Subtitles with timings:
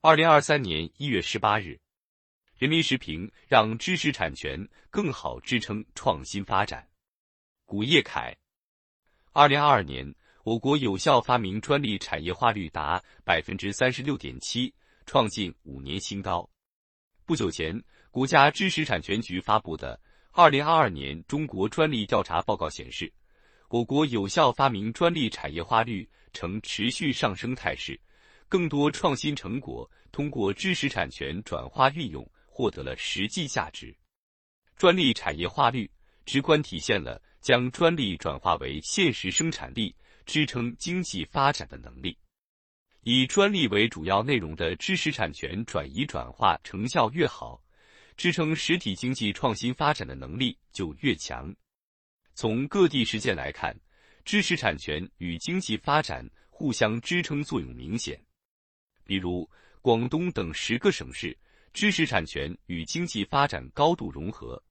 [0.00, 1.70] 二零二三年一月十八日，
[2.56, 6.88] 《人民时评》让知识产权更好支撑创新发展。
[7.64, 8.32] 古叶凯，
[9.32, 10.14] 二零二二年，
[10.44, 14.72] 我国有效发明专利产业化率达百分之三十六点七，
[15.04, 16.48] 创近五年新高。
[17.26, 19.96] 不久前，国家知识产权局发布的
[20.30, 23.12] 《二零二二年中国专利调查报告》显示，
[23.68, 28.00] 我国有效发明专利产业化率呈持续上升态势。
[28.48, 33.94] 更多创新成果通过知识产权转化运用获得了实际价值。
[34.76, 35.90] 专利产业化率
[36.24, 42.16] 直观体现了将专利转化为现实生产力、支撑经济发展的能力。
[43.02, 47.62] 以专利为主要内容的知识产权转移转化成效越好，
[48.16, 51.54] 支撑实体经济创新发展的能力就越强。
[52.34, 53.74] 从各地实践来看，
[54.24, 58.20] 知识产权与经济发展互相支撑作用明显。
[59.08, 59.48] 比如
[59.80, 61.34] 广东等十个省市，
[61.72, 64.62] 知识产权与经济发展高度融合，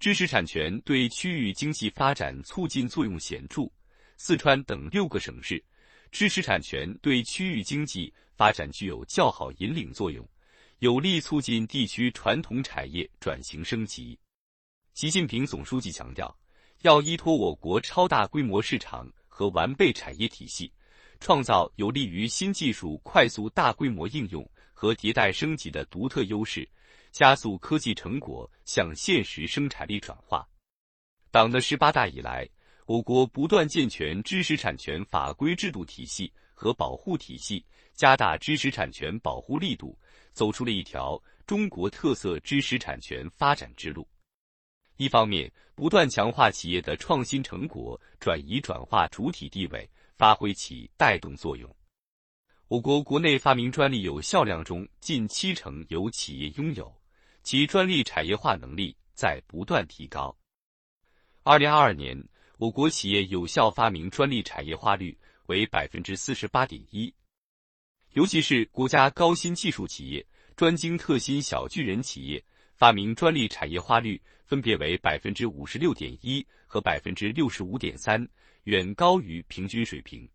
[0.00, 3.70] 知识产权对区域经济发展促进作用显著；
[4.16, 5.62] 四川等六个省市，
[6.10, 10.26] 知识产权对区域经济发展具有较好引领作用，
[10.78, 14.18] 有力促进地区传统产业转型升级。
[14.94, 16.34] 习近平总书记强调，
[16.80, 20.72] 要依托我国超大规模市场和完备产业体系。
[21.22, 26.68] 创造有利于新技术快速大规模应用和迭代升级的独特优势，
[27.12, 30.44] 加速科技成果向现实生产力转化。
[31.30, 32.48] 党的十八大以来，
[32.86, 39.96] 我国不断健全知识产权法规制度体系和保护体系，加大知识产权保护力度，
[40.32, 44.04] 走出了一条中国特色知识产权发展之路。
[44.96, 49.88] 一方面，不断强化企业的创新成果转移转化主体地位。
[50.22, 51.68] 发挥起带动作用。
[52.68, 56.94] 我国国内发明专利有效量中近七成由企业拥有，
[57.42, 60.32] 其专利产业化能力在不断提高。
[61.42, 62.16] 二零二二年，
[62.58, 67.12] 我国企业有效发明专利产业化率为百分之四十八点一，
[68.12, 72.44] 尤其是国家高新技术企业、专精特新小巨人企业，
[72.82, 78.28] 发明专利产业化率分别为百分之五十六点一和百分之六十五点三。
[78.64, 80.28] 远高于平均水平。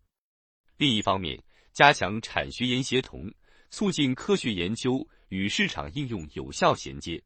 [0.78, 1.38] 另一方面，
[1.74, 3.30] 加强产学研协同，
[3.68, 7.22] 促进科学研究与市场应用有效衔接。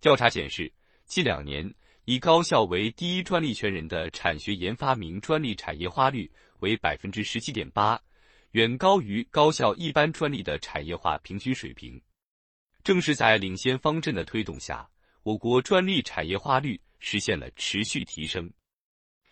[0.00, 0.72] 调查显示，
[1.04, 1.70] 近两年
[2.06, 8.00] 以高校为第一专利权人的产学研发明专利产业化率为百分之十七点八，
[8.52, 12.00] 远高于高校一般专利的产业化平均水平。
[12.88, 14.88] 正是在领先方阵的推动下，
[15.22, 18.50] 我国专利产业化率实现了持续提升。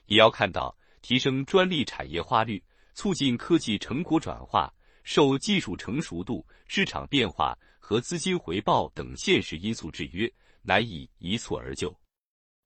[0.04, 0.76] 也要看到。
[1.00, 2.62] 提升专利产业化率，
[2.92, 4.70] 促进科技成果转化，
[5.04, 10.30] 受技术成熟度、市场变化和资金回报等现实因素制约，
[10.60, 11.96] 难以一蹴而就。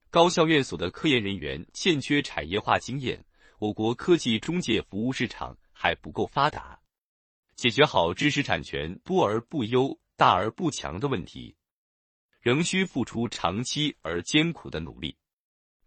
[0.09, 3.23] 高校院所的科研人员欠缺产业化经验，
[3.59, 6.77] 我国科技中介服务市场还不够发达，
[7.55, 11.55] 解决好知识产权多而不优、大而不强的问题，
[12.41, 15.17] 仍需付出长期而艰苦的努力。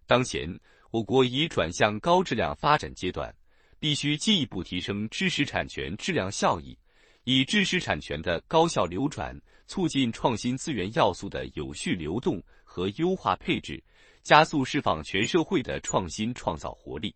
[0.08, 0.58] 当前。
[0.90, 3.32] 我国已转向高质量发展阶段，
[3.80, 6.76] 必须进一步提升知识产权质量效益，
[7.24, 9.36] 以知识产权的高效流转，
[9.66, 13.82] 促进创新资源要素的有序流动和优化配置，
[14.22, 17.12] 加速释放全社会的创新创造活力。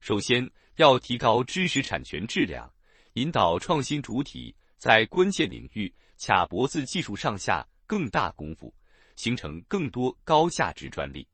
[0.00, 2.70] 首先，要提高知识产权质量，
[3.14, 5.90] 引导创新主体在关键领域
[6.22, 8.72] 卡脖子技术上下更大功夫，
[9.16, 11.26] 形成更多高价值专利。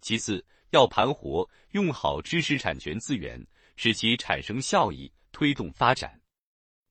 [0.00, 3.44] 其次，要盘活用好知识产权资源，
[3.76, 6.20] 使其产生效益，推动发展。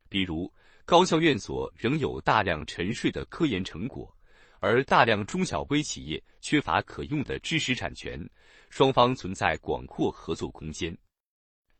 [0.08, 0.50] 比如，
[0.86, 4.16] 高校院所仍有大量沉睡的科研成果，
[4.60, 8.18] 而大量中小微企业缺乏可用的知识产权，
[8.70, 10.98] 双方存在广阔合作空间。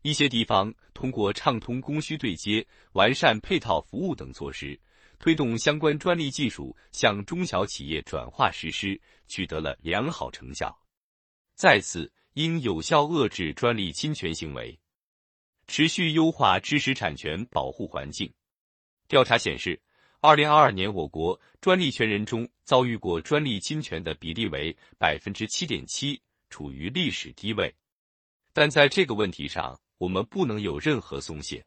[0.02, 4.78] 一些地方通过畅通供需对接、完善配套服务等措施，
[5.18, 10.76] 推动相关专利技术向中小企业转化实施，取得了良好成效。
[11.54, 14.78] 再次，应有效遏制专利侵权行为，
[15.66, 18.32] 持续优化知识产权保护环境。
[19.08, 19.80] 调查显示，
[20.20, 26.20] 二零二二年我国专利权人中遭遇过专利侵权的比例为百分之七点七，
[26.50, 27.74] 处于历史低位。
[28.52, 31.64] 但在这个问题上，我们不能有任何松懈。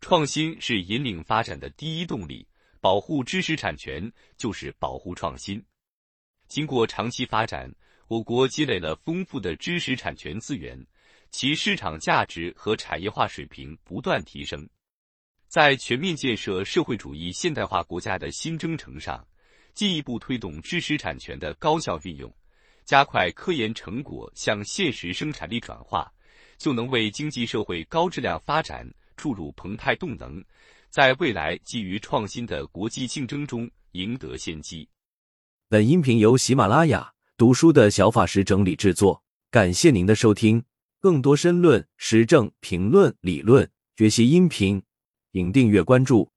[0.00, 2.46] 创新是引领发展的第一动力，
[2.84, 5.64] 保护知识产权就是保护创新。
[6.48, 7.74] 经过长期发展。
[8.08, 10.78] 我国积累了丰富的知识产权资源，
[11.30, 14.68] 其市场价值和产业化水平不断提升。
[15.48, 19.26] 在全面建设社会主义现代化国家的新征程上，
[19.72, 22.30] 进一步推动知识产权的高效运用，
[22.84, 26.12] 加快科研成果向现实生产力转化，
[26.58, 28.86] 就能为经济社会高质量发展
[29.16, 30.44] 注入澎湃动能，
[30.94, 34.88] 在未来基于创新的国际竞争中赢得先机。
[35.68, 40.62] 本音频由喜马拉雅读书的小法师整理制作，感谢您的收听。
[41.00, 44.80] 更多深论、时政评论、理论学习音频。
[45.32, 46.30] 请订阅关注。